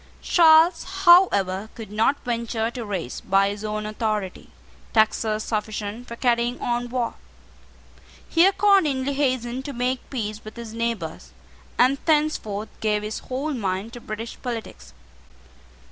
[0.23, 4.49] Charles, however, could not venture to raise, by his own authority,
[4.93, 7.13] taxes sufficient for carrying on war.
[8.27, 11.33] He accordingly hastened to make peace with his neighbours,
[11.77, 14.95] and thenceforth gave his whole mind to British politics.